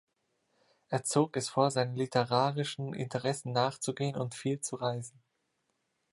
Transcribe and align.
Er 0.89 1.03
zog 1.03 1.37
es 1.37 1.49
vor, 1.49 1.69
seinen 1.69 1.95
literarischen 1.95 2.95
Interessen 2.95 3.51
nachzugehen 3.51 4.15
und 4.15 4.33
viel 4.33 4.59
zu 4.59 4.77
reisen. 4.77 5.21